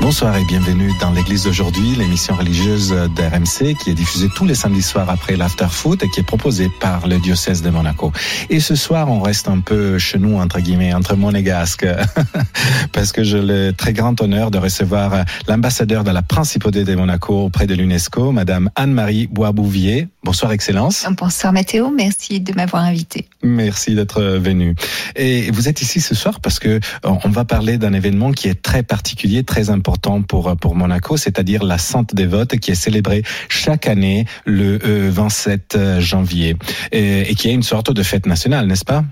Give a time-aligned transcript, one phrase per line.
[0.00, 4.82] Bonsoir et bienvenue dans l'église d'aujourd'hui, l'émission religieuse d'RMC qui est diffusée tous les samedis
[4.82, 8.10] soirs après l'after foot et qui est proposée par le diocèse de Monaco.
[8.48, 11.86] Et ce soir, on reste un peu chez nous, entre guillemets, entre monégasques,
[12.92, 17.44] parce que j'ai le très grand honneur de recevoir l'ambassadeur de la principauté de Monaco
[17.44, 20.08] auprès de l'UNESCO, madame Anne-Marie Boisbouvier.
[20.22, 21.06] Bonsoir, Excellence.
[21.16, 21.90] Bonsoir, Mathéo.
[21.90, 23.26] Merci de m'avoir invité.
[23.42, 24.74] Merci d'être venu.
[25.16, 28.60] Et vous êtes ici ce soir parce que on va parler d'un événement qui est
[28.60, 33.86] très particulier, très important pour, pour Monaco, c'est-à-dire la Sainte Dévote qui est célébrée chaque
[33.86, 36.56] année le 27 janvier
[36.92, 39.04] et, et qui est une sorte de fête nationale, n'est-ce pas?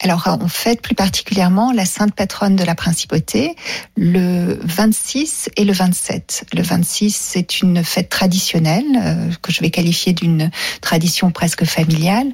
[0.00, 3.56] Alors, on fête plus particulièrement la sainte patronne de la principauté
[3.96, 6.44] le 26 et le 27.
[6.54, 12.28] Le 26, c'est une fête traditionnelle euh, que je vais qualifier d'une tradition presque familiale,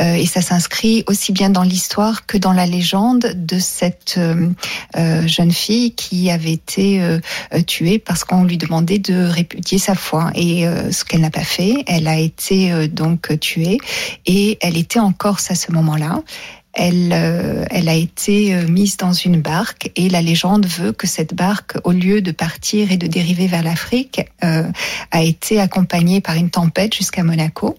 [0.00, 5.26] euh, et ça s'inscrit aussi bien dans l'histoire que dans la légende de cette euh,
[5.26, 7.02] jeune fille qui avait été
[7.66, 11.74] tuée parce qu'on lui demandait de répudier sa foi, et ce qu'elle n'a pas fait,
[11.86, 13.78] elle a été donc tuée,
[14.24, 16.22] et elle était en Corse à ce moment-là
[16.72, 21.06] elle, euh, elle a été euh, mise dans une barque et la légende veut que
[21.06, 24.70] cette barque, au lieu de partir et de dériver vers l'Afrique, euh,
[25.10, 27.76] a été accompagnée par une tempête jusqu'à Monaco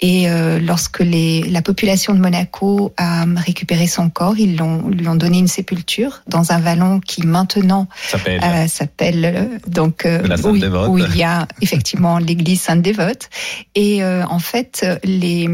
[0.00, 5.08] et euh, lorsque les, la population de Monaco a récupéré son corps, ils l'ont, lui
[5.08, 10.98] ont donné une sépulture dans un vallon qui maintenant s'appelle euh, euh, donc où, où,
[10.98, 13.28] il y a effectivement l'église Sainte-Dévote.
[13.74, 15.48] Et en fait, les,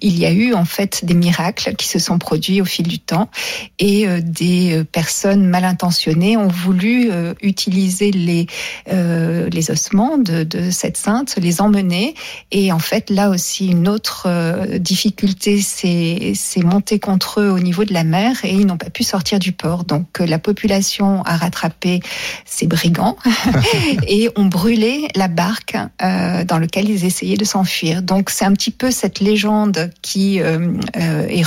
[0.00, 2.98] il y a eu en fait des miracles qui se sont produits au fil du
[2.98, 3.30] temps.
[3.78, 7.10] Et des personnes mal intentionnées ont voulu
[7.42, 8.46] utiliser les
[8.90, 12.14] les ossements de, de cette sainte, les emmener.
[12.50, 17.84] Et en fait là aussi une autre euh, difficulté s'est montée contre eux au niveau
[17.84, 19.84] de la mer et ils n'ont pas pu sortir du port.
[19.84, 22.00] Donc euh, la population a rattrapé
[22.44, 23.16] ces brigands
[24.06, 28.02] et ont brûlé la barque euh, dans laquelle ils essayaient de s'enfuir.
[28.02, 31.42] Donc c'est un petit peu cette légende qui est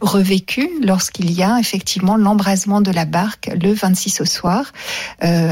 [0.00, 4.72] revécue lorsqu'il y a effectivement l'embrasement de la barque le 26 au soir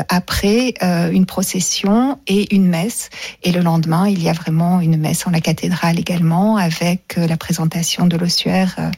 [0.09, 0.75] après
[1.13, 3.11] une procession et une messe.
[3.43, 7.27] Et le lendemain, il y a vraiment une messe en la cathédrale également avec euh,
[7.27, 8.91] la présentation de l'ossuaire euh,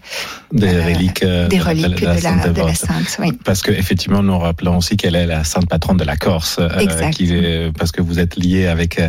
[0.53, 3.17] des euh, reliques, des reliques de, la, de, la, sainte.
[3.19, 3.33] Oui.
[3.45, 6.61] Parce que effectivement, nous rappelons aussi qu'elle est la sainte patronne de la Corse,
[7.13, 7.33] qui,
[7.77, 9.01] parce que vous êtes lié avec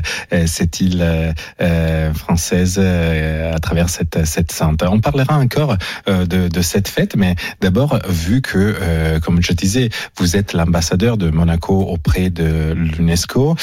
[0.45, 1.33] cette île
[2.13, 4.83] française à travers cette, cette sainte.
[4.83, 5.77] On parlera encore
[6.07, 11.29] de, de cette fête, mais d'abord, vu que, comme je disais, vous êtes l'ambassadeur de
[11.29, 13.55] Monaco auprès de l'UNESCO,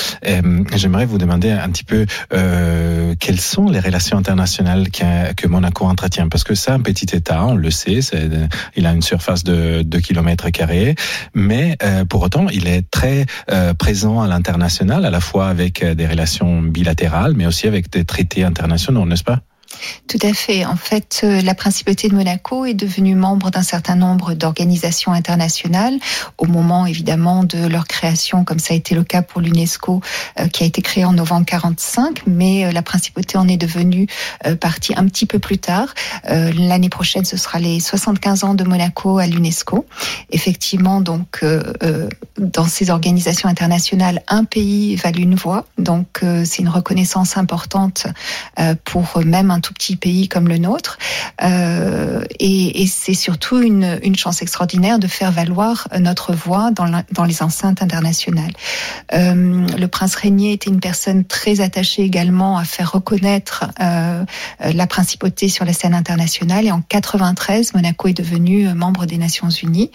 [0.75, 6.29] j'aimerais vous demander un petit peu quelles sont les relations internationales que Monaco entretient.
[6.29, 8.01] Parce que c'est un petit État, on le sait,
[8.77, 10.95] il a une surface de 2 km carrés,
[11.35, 15.83] mais euh, pour autant, il est très euh, présent à l'international, à la fois avec
[15.83, 19.41] euh, des relations bilatérales, mais aussi avec des traités internationaux, n'est-ce pas?
[20.09, 20.65] Tout à fait.
[20.65, 25.99] En fait, euh, la principauté de Monaco est devenue membre d'un certain nombre d'organisations internationales
[26.39, 30.01] au moment évidemment de leur création, comme ça a été le cas pour l'UNESCO,
[30.39, 34.07] euh, qui a été créé en novembre 45, mais euh, la principauté en est devenue
[34.61, 35.95] partie un petit peu plus tard.
[36.25, 39.87] L'année prochaine, ce sera les 75 ans de Monaco à l'UNESCO.
[40.31, 41.45] Effectivement, donc,
[42.39, 45.67] dans ces organisations internationales, un pays valent une voix.
[45.79, 48.07] Donc, c'est une reconnaissance importante
[48.85, 50.99] pour même un tout petit pays comme le nôtre.
[51.43, 56.85] Euh, et, et c'est surtout une, une, chance extraordinaire de faire valoir notre voix dans,
[56.85, 58.53] la, dans les enceintes internationales.
[59.15, 64.25] Euh, le prince Régnier était une personne très attachée également à faire reconnaître euh,
[64.61, 66.67] la principauté sur la scène internationale.
[66.67, 69.91] Et en 93, Monaco est devenu membre des Nations Unies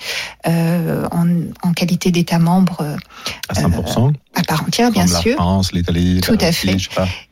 [0.46, 1.28] en,
[1.62, 2.98] en, qualité d'État membre.
[3.50, 5.36] à 100% à part entière, bien sûr.
[5.36, 6.78] France, l'Italie, tout à fait.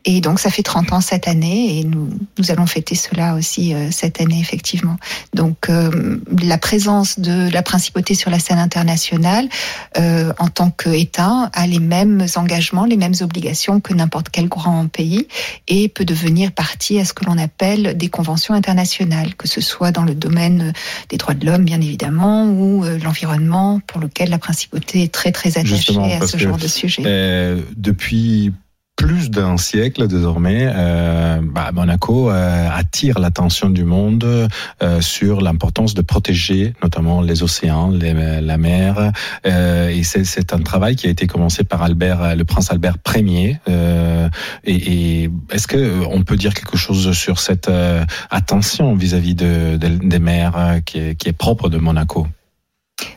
[0.06, 3.74] Et donc ça fait 30 ans cette année et nous nous allons fêter cela aussi
[3.74, 4.98] euh, cette année effectivement.
[5.34, 9.48] Donc euh, la présence de la principauté sur la scène internationale
[9.98, 14.88] euh, en tant qu'État a les mêmes engagements, les mêmes obligations que n'importe quel grand
[14.88, 15.28] pays
[15.68, 19.92] et peut devenir partie à ce que l'on appelle des conventions internationales, que ce soit
[19.92, 20.74] dans le domaine
[21.10, 25.58] des droits de l'homme bien évidemment ou l'environnement pour lequel la principauté est très très
[25.58, 27.04] attachée à ce genre de sujet.
[27.06, 28.52] Euh, depuis
[28.96, 34.48] plus d'un siècle désormais, euh, bah, Monaco euh, attire l'attention du monde
[34.82, 39.12] euh, sur l'importance de protéger notamment les océans, la mer.
[39.46, 43.60] et c'est un travail qui a été commencé par Albert, le prince Albert Ier.
[44.64, 47.70] et, et est-ce que on peut dire quelque chose sur cette
[48.30, 52.28] attention vis-à-vis de, des mers qui qui est propre de Monaco?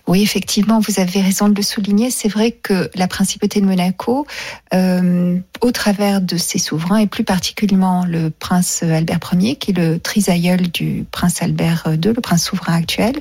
[0.08, 2.10] Oui, effectivement, vous avez raison de le souligner.
[2.10, 4.26] C'est vrai que la principauté de Monaco,
[4.72, 9.74] euh, au travers de ses souverains, et plus particulièrement le prince Albert Ier, qui est
[9.74, 13.16] le trisaïeul du prince Albert II, le prince souverain actuel,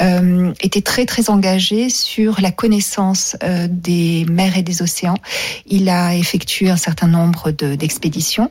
[0.00, 5.18] euh, était très très engagé sur la connaissance euh, des mers et des océans.
[5.66, 8.50] Il a effectué un certain nombre d'expéditions.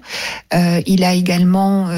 [0.86, 1.90] Il a également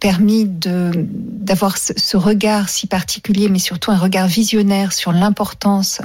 [0.00, 6.00] permis d'avoir ce regard si particulier, mais surtout un regard visionnaire sur l'importance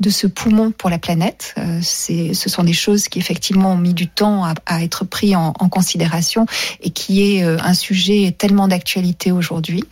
[0.00, 1.54] de ce poumon pour la planète.
[1.58, 5.52] Euh, ce sont des choses qui effectivement ont mis du temps à, être pris en,
[5.52, 6.46] considération
[6.82, 9.84] et qui est euh, un sujet tellement d'actualité aujourd'hui.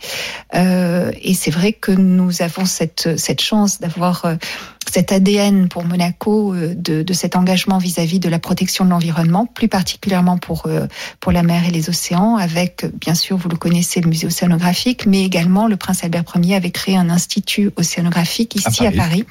[0.53, 4.25] Euh, et c'est vrai que nous avons cette, cette chance d'avoir
[4.89, 9.45] cet ADN pour Monaco euh, de, de cet engagement vis-à-vis de la protection de l'environnement,
[9.45, 10.87] plus particulièrement pour euh,
[11.19, 15.05] pour la mer et les océans, avec bien sûr vous le connaissez le musée océanographique,
[15.05, 19.25] mais également le prince Albert Ier avait créé un institut océanographique ici à Paris,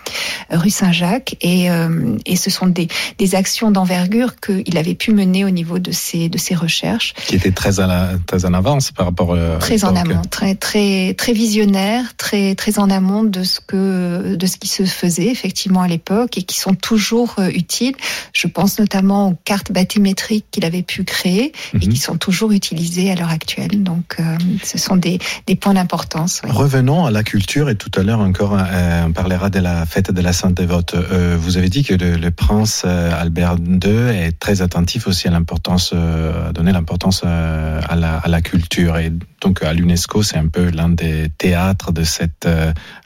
[0.50, 2.88] rue Saint-Jacques, et euh, et ce sont des
[3.18, 7.36] des actions d'envergure qu'il avait pu mener au niveau de ses de ses recherches, qui
[7.36, 11.14] étaient très à la, très en avance par rapport à très en amont, très très
[11.14, 15.80] très visionnaire, très très en amont de ce que de ce qui se faisait effectivement
[15.80, 17.94] à l'époque et qui sont toujours euh, utiles.
[18.32, 21.92] Je pense notamment aux cartes bathymétriques qu'il avait pu créer et mhm.
[21.92, 23.82] qui sont toujours utilisées à l'heure actuelle.
[23.82, 26.42] Donc, euh, ce sont des, des points d'importance.
[26.46, 30.10] Revenons à la culture et tout à l'heure encore, euh, on parlera de la fête
[30.10, 30.94] de la Sainte Dévote.
[30.94, 36.52] vous avez dit que le, prince Albert II est très attentif aussi à l'importance, à
[36.52, 40.90] donner l'importance à la, à la culture et donc à l'UNESCO, c'est un peu l'un
[40.90, 42.46] des théâtres de cette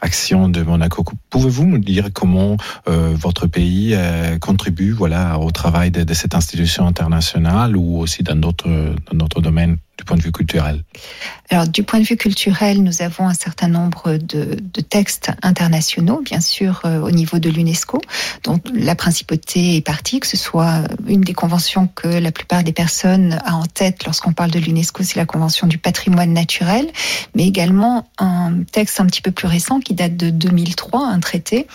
[0.01, 1.05] action de Monaco.
[1.31, 2.57] Pouvez-vous me dire comment
[2.89, 8.23] euh, votre pays euh, contribue voilà au travail de, de, cette institution internationale ou aussi
[8.23, 8.69] dans d'autres
[9.11, 9.79] dans d'autres domaines?
[9.97, 10.83] Du point de vue culturel
[11.51, 16.21] Alors, du point de vue culturel, nous avons un certain nombre de, de textes internationaux,
[16.23, 18.01] bien sûr, euh, au niveau de l'UNESCO,
[18.43, 22.73] dont la principauté est partie, que ce soit une des conventions que la plupart des
[22.73, 26.87] personnes a en tête lorsqu'on parle de l'UNESCO, c'est la convention du patrimoine naturel,
[27.35, 31.67] mais également un texte un petit peu plus récent qui date de 2003, un traité,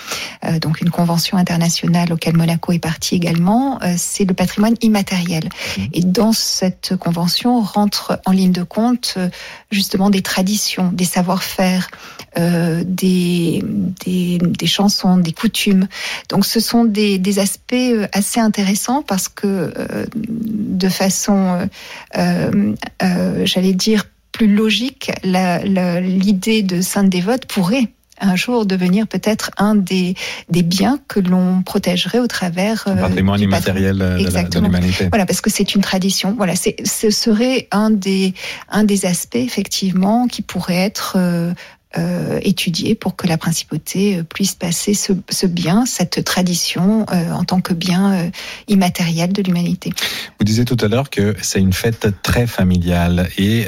[0.43, 5.45] euh, donc une convention internationale auquel Monaco est partie également, euh, c'est le patrimoine immatériel.
[5.45, 5.81] Mmh.
[5.93, 9.29] Et dans cette convention rentre en ligne de compte euh,
[9.71, 11.89] justement des traditions, des savoir-faire,
[12.37, 13.63] euh, des,
[14.05, 15.87] des, chansons, des coutumes.
[16.29, 19.73] Donc ce sont des, des aspects euh, assez intéressants parce que
[20.15, 21.67] de façon,
[22.13, 27.89] j'allais dire, plus logique, l'idée de sainte dévote pourrait
[28.19, 30.15] un jour devenir peut-être un des,
[30.49, 35.07] des biens que l'on protégerait au travers euh, patrimoine immatériel de l'humanité.
[35.09, 36.33] Voilà, parce que c'est une tradition.
[36.37, 38.33] Voilà, ce serait un des
[38.69, 41.53] un des aspects effectivement qui pourrait être euh,
[41.97, 47.31] euh, étudier pour que la principauté euh, puisse passer ce, ce bien, cette tradition euh,
[47.31, 48.29] en tant que bien euh,
[48.67, 49.91] immatériel de l'humanité.
[50.39, 53.65] Vous disiez tout à l'heure que c'est une fête très familiale et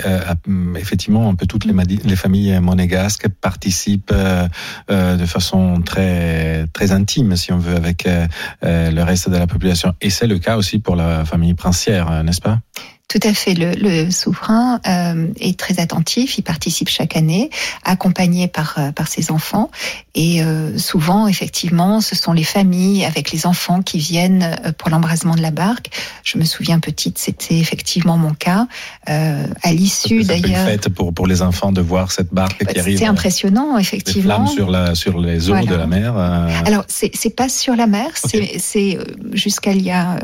[0.76, 7.52] effectivement un peu toutes les, les familles monégasques participent de façon très très intime, si
[7.52, 8.08] on veut, avec
[8.62, 9.94] le reste de la population.
[10.02, 12.60] Et c'est le cas aussi pour la famille princière, n'est-ce pas?
[13.12, 13.56] Tout à fait.
[13.56, 16.38] Le, le souverain euh, est très attentif.
[16.38, 17.50] Il participe chaque année,
[17.84, 19.70] accompagné par euh, par ses enfants.
[20.16, 24.90] Et euh, souvent, effectivement, ce sont les familles avec les enfants qui viennent euh, pour
[24.90, 25.90] l'embrasement de la barque.
[26.24, 28.68] Je me souviens petite, c'était effectivement mon cas.
[29.10, 32.98] Euh, à l'issue d'ailleurs, fête pour pour les enfants de voir cette barque qui arrive.
[32.98, 34.48] C'est impressionnant, effectivement.
[34.48, 36.16] sur la sur les eaux de la mer.
[36.66, 38.08] Alors c'est c'est pas sur la mer.
[38.16, 38.98] C'est c'est
[39.34, 40.18] jusqu'à il y a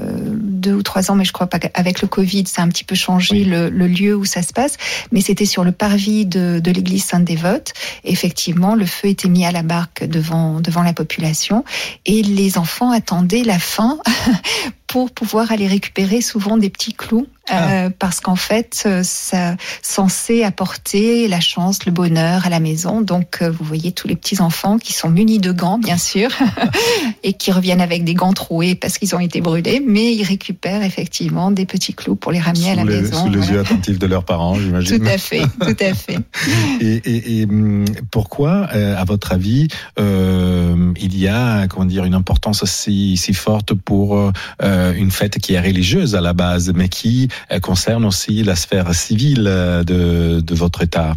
[0.68, 2.96] deux ou trois ans, mais je crois pas qu'avec le Covid, c'est un petit peu
[2.96, 4.76] changé le, le, lieu où ça se passe,
[5.12, 7.72] mais c'était sur le parvis de, de l'église Sainte-Dévote.
[8.04, 11.64] Effectivement, le feu était mis à la barque devant, devant la population.
[12.06, 13.98] Et les enfants attendaient la fin
[14.88, 17.72] pour pouvoir aller récupérer souvent des petits clous ah.
[17.72, 23.02] Euh, parce qu'en fait, euh, ça censé apporter la chance, le bonheur à la maison.
[23.02, 26.30] Donc, euh, vous voyez tous les petits enfants qui sont munis de gants, bien sûr,
[27.24, 30.84] et qui reviennent avec des gants troués parce qu'ils ont été brûlés, mais ils récupèrent
[30.84, 33.26] effectivement des petits clous pour les ramener à la maison.
[33.26, 35.00] Sous les yeux attentifs de leurs parents, j'imagine.
[35.00, 36.20] Tout à fait, tout à fait.
[36.82, 39.68] et, et, et, hum, pourquoi, à votre avis,
[40.00, 45.54] euh, il y a comment dire une importance si, si forte pour une fête qui
[45.54, 47.30] est religieuse à la base, mais qui
[47.62, 51.16] concerne aussi la sphère civile de, de votre État.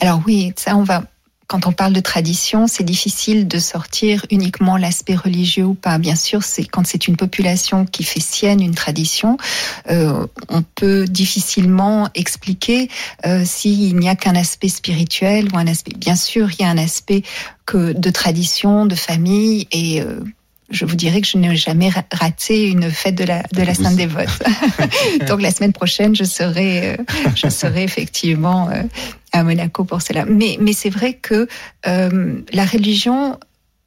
[0.00, 1.04] Alors oui, ça on va
[1.46, 5.98] quand on parle de tradition, c'est difficile de sortir uniquement l'aspect religieux ou pas.
[5.98, 9.36] Bien sûr, c'est quand c'est une population qui fait sienne une tradition,
[9.90, 12.88] euh, on peut difficilement expliquer
[13.26, 15.94] euh, s'il n'y a qu'un aspect spirituel ou un aspect.
[15.96, 17.22] Bien sûr, il y a un aspect
[17.66, 20.20] que de tradition, de famille et euh,
[20.70, 23.96] je vous dirais que je n'ai jamais raté une fête de la, de la Sainte
[23.96, 24.28] Dévote.
[25.28, 26.96] Donc la semaine prochaine, je serai, euh,
[27.34, 28.82] je serai effectivement euh,
[29.32, 30.24] à Monaco pour cela.
[30.24, 31.48] Mais, mais c'est vrai que
[31.86, 33.38] euh, la religion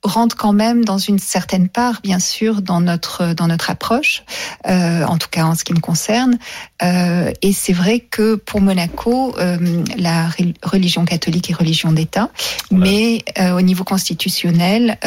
[0.04, 4.24] rentre quand même dans une certaine part, bien sûr, dans notre dans notre approche,
[4.68, 6.38] euh, en tout cas en ce qui me concerne.
[6.84, 9.58] Euh, et c'est vrai que pour Monaco, euh,
[9.98, 10.30] la
[10.64, 12.30] religion catholique est religion d'État,
[12.72, 14.98] mais au niveau constitutionnel,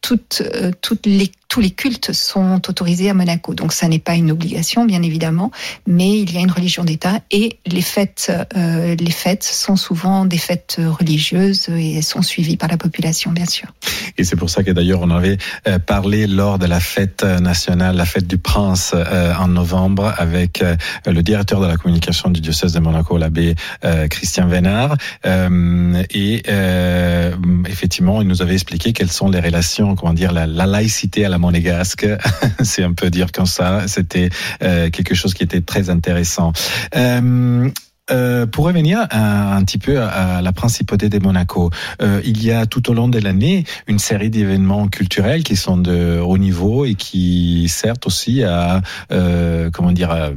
[0.00, 3.54] toutes, euh, toutes les, tous les cultes sont autorisés à Monaco.
[3.54, 5.50] Donc ça n'est pas une obligation, bien évidemment,
[5.86, 10.24] mais il y a une religion d'État et les fêtes, euh, les fêtes sont souvent
[10.24, 13.68] des fêtes religieuses et sont suivies par la population, bien sûr.
[14.18, 17.96] Et c'est pour ça que d'ailleurs on avait euh, parlé lors de la fête nationale,
[17.96, 20.64] la fête du Prince en novembre, avec
[21.06, 23.54] le directeur de la communication du diocèse de Monaco, l'abbé
[24.10, 24.96] Christian Vénard.
[25.24, 26.42] et
[27.68, 31.38] effectivement, il nous avait expliqué quelles sont les relations comment dire, la, laïcité à la
[31.38, 32.06] monégasque.
[32.62, 33.86] C'est un peu dire comme ça.
[33.86, 34.30] C'était
[34.62, 36.52] euh, quelque chose qui était très intéressant.
[36.96, 37.68] Euh,
[38.10, 41.70] euh, pour revenir un, petit peu à, la principauté de Monaco,
[42.02, 45.76] euh, il y a tout au long de l'année une série d'événements culturels qui sont
[45.76, 50.30] de haut niveau et qui servent aussi à euh, comment dire à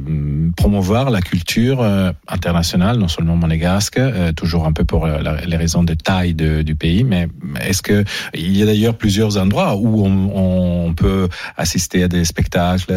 [0.56, 5.84] promouvoir la culture euh, internationale, non seulement monégasque, euh, toujours un peu pour les raisons
[5.84, 7.28] de taille du pays, mais
[7.60, 12.24] est-ce que il y a d'ailleurs plusieurs endroits où on, on peut assister à des
[12.24, 12.92] spectacles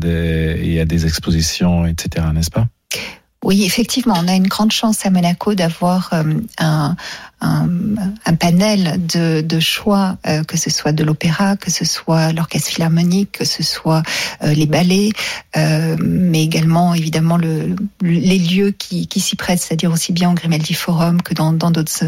[0.00, 2.66] des, et à des expositions, etc., n'est-ce pas?
[3.42, 6.24] Oui, effectivement, on a une grande chance à Monaco d'avoir euh,
[6.58, 6.94] un,
[7.40, 7.68] un,
[8.26, 12.68] un, panel de, de choix, euh, que ce soit de l'opéra, que ce soit l'orchestre
[12.68, 14.02] philharmonique, que ce soit
[14.42, 15.08] euh, les ballets,
[15.56, 20.74] mais également évidemment le, les lieux qui, qui s'y prêtent, c'est-à-dire aussi bien au Grimaldi
[20.74, 22.04] Forum que dans d'autres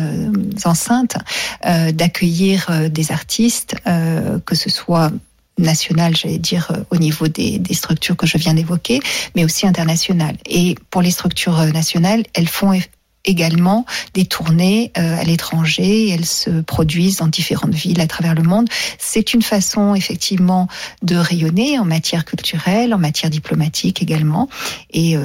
[0.65, 1.17] enceintes,
[1.65, 5.11] d'accueillir des artistes, que ce soit
[5.59, 9.01] nationale, j'allais dire, euh, au niveau des, des, structures que je viens d'évoquer,
[9.35, 10.37] mais aussi internationales.
[10.47, 12.79] Et pour les structures euh, nationales, elles font
[13.25, 16.11] également des tournées euh, à l'étranger.
[16.11, 18.69] Elles se produisent dans différentes villes à travers le monde.
[18.99, 20.69] C'est une façon effectivement
[21.03, 24.49] de rayonner en matière culturelle, en matière diplomatique également.
[24.93, 25.17] Et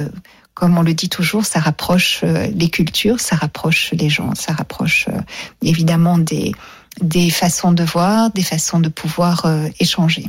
[0.54, 5.08] comme on le dit toujours, ça rapproche les cultures, ça rapproche les gens, ça rapproche
[5.62, 6.52] évidemment des,
[7.00, 10.26] des façons de voir, des façons de pouvoir euh, échanger.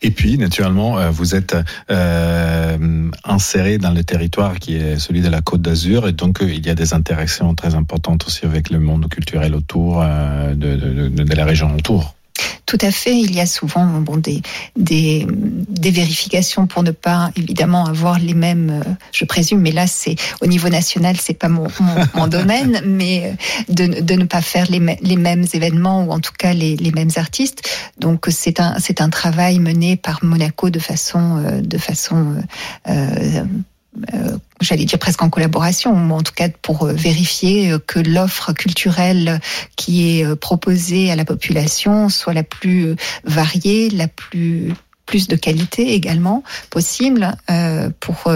[0.00, 1.56] Et puis, naturellement, euh, vous êtes
[1.90, 6.66] euh, inséré dans le territoire qui est celui de la Côte d'Azur, et donc il
[6.66, 11.34] y a des interactions très importantes aussi avec le monde culturel autour de, de, de
[11.34, 12.14] la région autour.
[12.66, 13.14] Tout à fait.
[13.18, 14.40] Il y a souvent bon, des,
[14.76, 19.86] des, des, vérifications pour ne pas évidemment avoir les mêmes, euh, je présume, mais là
[19.86, 21.66] c'est au niveau national, c'est pas mon,
[22.14, 23.36] mon, domaine, mais
[23.68, 26.76] euh, de, de, ne pas faire les, les, mêmes événements ou en tout cas les,
[26.76, 27.68] les mêmes artistes.
[27.98, 32.36] Donc c'est un c'est un travail mené par Monaco de façon euh, de façon
[32.88, 33.44] euh,
[34.14, 38.52] euh, j'allais dire presque en collaboration, en tout cas pour euh, vérifier euh, que l'offre
[38.52, 39.40] culturelle
[39.76, 44.72] qui est proposée à la population soit la plus variée, la plus
[45.04, 47.36] plus de qualité également possible
[48.00, 48.32] pour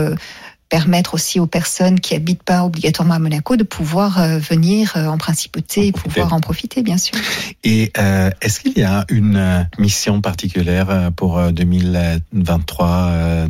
[0.68, 5.06] permettre aussi aux personnes qui habitent pas obligatoirement à Monaco de pouvoir euh, venir euh,
[5.06, 7.16] en principauté et pouvoir en profiter, bien sûr.
[7.62, 13.46] Et euh, est-ce qu'il y a une mission particulière pour 2023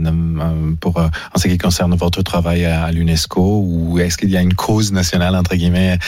[0.81, 4.55] pour en ce qui concerne votre travail à l'UNESCO ou est-ce qu'il y a une
[4.55, 5.99] cause nationale entre guillemets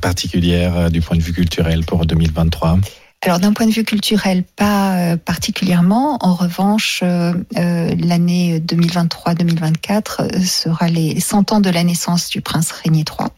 [0.00, 2.78] particulière du point de vue culturel pour 2023
[3.24, 6.18] alors d'un point de vue culturel, pas euh, particulièrement.
[6.22, 12.72] En revanche, euh, euh l'année 2023-2024 sera les 100 ans de la naissance du prince
[12.72, 13.28] Régnier III.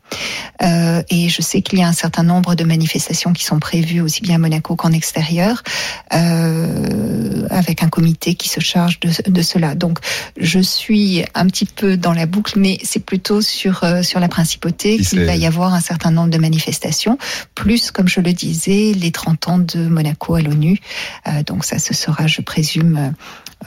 [0.63, 4.01] Euh, et je sais qu'il y a un certain nombre de manifestations qui sont prévues
[4.01, 5.63] aussi bien à Monaco qu'en extérieur,
[7.51, 9.75] avec un comité qui se charge de, de, cela.
[9.75, 9.99] Donc
[10.39, 14.99] je suis un petit peu dans la boucle, mais c'est plutôt sur, sur la principauté
[14.99, 17.19] qu'il va y avoir un certain nombre de manifestations,
[17.55, 20.79] plus, comme je le disais, les 30 ans de de Monaco à l'ONU.
[21.27, 23.15] Euh, donc ça, ce sera, je présume,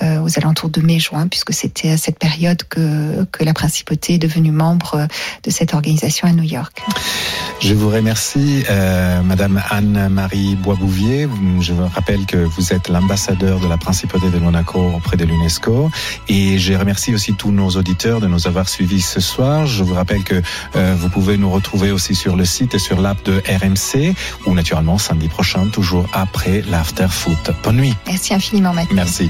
[0.01, 4.51] aux alentours de mai-juin, puisque c'était à cette période que, que la principauté est devenue
[4.51, 5.07] membre
[5.43, 6.81] de cette organisation à New York.
[7.59, 11.27] Je vous remercie, euh, Madame Anne-Marie Boisbouvier.
[11.59, 15.89] Je vous rappelle que vous êtes l'ambassadeur de la Principauté de Monaco auprès de l'UNESCO.
[16.27, 19.65] Et je remercie aussi tous nos auditeurs de nous avoir suivis ce soir.
[19.65, 20.41] Je vous rappelle que
[20.75, 24.13] euh, vous pouvez nous retrouver aussi sur le site et sur l'app de RMC,
[24.45, 27.51] ou naturellement samedi prochain, toujours après l'after foot.
[27.63, 27.95] Bonne nuit.
[28.05, 28.95] Merci infiniment, Mathieu.
[28.95, 29.29] Merci.